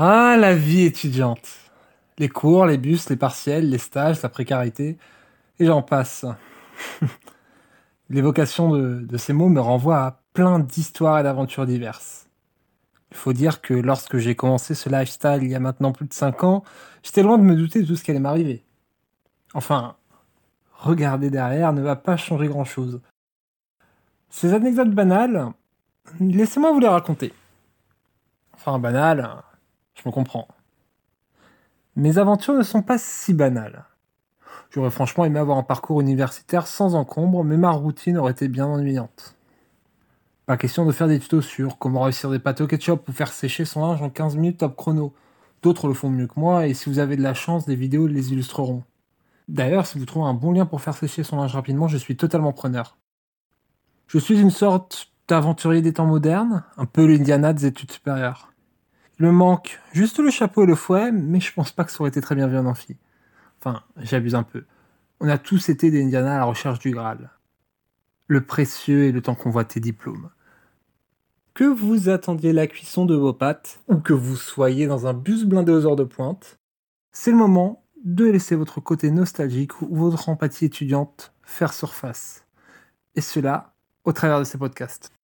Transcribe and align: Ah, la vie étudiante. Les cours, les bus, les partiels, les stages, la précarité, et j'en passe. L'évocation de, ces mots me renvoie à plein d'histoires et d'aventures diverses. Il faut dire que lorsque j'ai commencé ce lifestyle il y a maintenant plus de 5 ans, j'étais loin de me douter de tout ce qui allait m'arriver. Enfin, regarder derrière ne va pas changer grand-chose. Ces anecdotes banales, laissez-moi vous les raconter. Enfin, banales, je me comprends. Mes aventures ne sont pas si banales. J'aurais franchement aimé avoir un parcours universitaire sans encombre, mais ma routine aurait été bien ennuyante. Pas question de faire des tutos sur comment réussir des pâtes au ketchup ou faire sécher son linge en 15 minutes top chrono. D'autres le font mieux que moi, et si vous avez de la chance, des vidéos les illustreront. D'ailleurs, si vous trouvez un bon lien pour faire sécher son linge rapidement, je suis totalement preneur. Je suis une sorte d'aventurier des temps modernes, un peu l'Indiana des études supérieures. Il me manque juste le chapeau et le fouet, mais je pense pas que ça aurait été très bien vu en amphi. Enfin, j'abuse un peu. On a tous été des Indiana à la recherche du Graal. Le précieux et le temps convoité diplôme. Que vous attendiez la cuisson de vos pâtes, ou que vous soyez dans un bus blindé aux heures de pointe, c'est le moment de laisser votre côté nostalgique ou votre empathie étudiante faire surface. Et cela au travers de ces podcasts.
Ah, 0.00 0.36
la 0.38 0.54
vie 0.54 0.82
étudiante. 0.82 1.48
Les 2.18 2.28
cours, 2.28 2.66
les 2.66 2.78
bus, 2.78 3.08
les 3.10 3.16
partiels, 3.16 3.68
les 3.68 3.78
stages, 3.78 4.22
la 4.22 4.28
précarité, 4.28 4.96
et 5.58 5.66
j'en 5.66 5.82
passe. 5.82 6.24
L'évocation 8.08 8.70
de, 8.70 9.16
ces 9.16 9.32
mots 9.32 9.48
me 9.48 9.60
renvoie 9.60 9.98
à 9.98 10.20
plein 10.34 10.60
d'histoires 10.60 11.18
et 11.18 11.24
d'aventures 11.24 11.66
diverses. 11.66 12.28
Il 13.10 13.16
faut 13.16 13.32
dire 13.32 13.60
que 13.60 13.74
lorsque 13.74 14.18
j'ai 14.18 14.36
commencé 14.36 14.76
ce 14.76 14.88
lifestyle 14.88 15.40
il 15.42 15.50
y 15.50 15.56
a 15.56 15.60
maintenant 15.60 15.90
plus 15.90 16.06
de 16.06 16.14
5 16.14 16.44
ans, 16.44 16.62
j'étais 17.02 17.24
loin 17.24 17.36
de 17.36 17.42
me 17.42 17.56
douter 17.56 17.82
de 17.82 17.86
tout 17.86 17.96
ce 17.96 18.04
qui 18.04 18.12
allait 18.12 18.20
m'arriver. 18.20 18.62
Enfin, 19.52 19.96
regarder 20.74 21.28
derrière 21.28 21.72
ne 21.72 21.82
va 21.82 21.96
pas 21.96 22.16
changer 22.16 22.46
grand-chose. 22.46 23.00
Ces 24.30 24.54
anecdotes 24.54 24.94
banales, 24.94 25.48
laissez-moi 26.20 26.70
vous 26.70 26.78
les 26.78 26.86
raconter. 26.86 27.32
Enfin, 28.52 28.78
banales, 28.78 29.42
je 30.08 30.10
me 30.10 30.14
comprends. 30.14 30.48
Mes 31.94 32.16
aventures 32.16 32.54
ne 32.54 32.62
sont 32.62 32.80
pas 32.80 32.96
si 32.96 33.34
banales. 33.34 33.84
J'aurais 34.70 34.90
franchement 34.90 35.26
aimé 35.26 35.38
avoir 35.38 35.58
un 35.58 35.62
parcours 35.62 36.00
universitaire 36.00 36.66
sans 36.66 36.94
encombre, 36.94 37.44
mais 37.44 37.58
ma 37.58 37.70
routine 37.70 38.16
aurait 38.16 38.32
été 38.32 38.48
bien 38.48 38.66
ennuyante. 38.66 39.36
Pas 40.46 40.56
question 40.56 40.86
de 40.86 40.92
faire 40.92 41.08
des 41.08 41.18
tutos 41.18 41.42
sur 41.42 41.76
comment 41.76 42.00
réussir 42.00 42.30
des 42.30 42.38
pâtes 42.38 42.62
au 42.62 42.66
ketchup 42.66 43.06
ou 43.06 43.12
faire 43.12 43.30
sécher 43.30 43.66
son 43.66 43.86
linge 43.86 44.00
en 44.00 44.08
15 44.08 44.36
minutes 44.36 44.60
top 44.60 44.76
chrono. 44.76 45.12
D'autres 45.62 45.88
le 45.88 45.94
font 45.94 46.08
mieux 46.08 46.26
que 46.26 46.40
moi, 46.40 46.66
et 46.66 46.72
si 46.72 46.88
vous 46.88 47.00
avez 47.00 47.16
de 47.16 47.22
la 47.22 47.34
chance, 47.34 47.66
des 47.66 47.76
vidéos 47.76 48.06
les 48.06 48.32
illustreront. 48.32 48.84
D'ailleurs, 49.48 49.86
si 49.86 49.98
vous 49.98 50.06
trouvez 50.06 50.26
un 50.26 50.34
bon 50.34 50.52
lien 50.52 50.64
pour 50.64 50.80
faire 50.80 50.96
sécher 50.96 51.22
son 51.22 51.36
linge 51.36 51.54
rapidement, 51.54 51.88
je 51.88 51.98
suis 51.98 52.16
totalement 52.16 52.54
preneur. 52.54 52.96
Je 54.06 54.18
suis 54.18 54.40
une 54.40 54.50
sorte 54.50 55.12
d'aventurier 55.26 55.82
des 55.82 55.92
temps 55.92 56.06
modernes, 56.06 56.64
un 56.78 56.86
peu 56.86 57.04
l'Indiana 57.04 57.52
des 57.52 57.66
études 57.66 57.92
supérieures. 57.92 58.48
Il 59.18 59.26
me 59.26 59.32
manque 59.32 59.80
juste 59.92 60.20
le 60.20 60.30
chapeau 60.30 60.62
et 60.62 60.66
le 60.66 60.76
fouet, 60.76 61.10
mais 61.10 61.40
je 61.40 61.52
pense 61.52 61.72
pas 61.72 61.84
que 61.84 61.90
ça 61.90 62.00
aurait 62.00 62.10
été 62.10 62.20
très 62.20 62.36
bien 62.36 62.46
vu 62.46 62.56
en 62.56 62.66
amphi. 62.66 62.96
Enfin, 63.58 63.82
j'abuse 63.96 64.36
un 64.36 64.44
peu. 64.44 64.64
On 65.20 65.28
a 65.28 65.38
tous 65.38 65.68
été 65.68 65.90
des 65.90 66.04
Indiana 66.04 66.36
à 66.36 66.38
la 66.38 66.44
recherche 66.44 66.78
du 66.78 66.92
Graal. 66.92 67.30
Le 68.28 68.44
précieux 68.44 69.04
et 69.04 69.12
le 69.12 69.20
temps 69.20 69.34
convoité 69.34 69.80
diplôme. 69.80 70.30
Que 71.54 71.64
vous 71.64 72.08
attendiez 72.08 72.52
la 72.52 72.68
cuisson 72.68 73.04
de 73.06 73.16
vos 73.16 73.32
pâtes, 73.32 73.80
ou 73.88 73.96
que 73.96 74.12
vous 74.12 74.36
soyez 74.36 74.86
dans 74.86 75.08
un 75.08 75.14
bus 75.14 75.44
blindé 75.44 75.72
aux 75.72 75.86
heures 75.86 75.96
de 75.96 76.04
pointe, 76.04 76.60
c'est 77.10 77.32
le 77.32 77.36
moment 77.36 77.84
de 78.04 78.26
laisser 78.26 78.54
votre 78.54 78.80
côté 78.80 79.10
nostalgique 79.10 79.82
ou 79.82 79.96
votre 79.96 80.28
empathie 80.28 80.66
étudiante 80.66 81.34
faire 81.42 81.72
surface. 81.72 82.44
Et 83.16 83.20
cela 83.20 83.74
au 84.04 84.12
travers 84.12 84.38
de 84.38 84.44
ces 84.44 84.58
podcasts. 84.58 85.17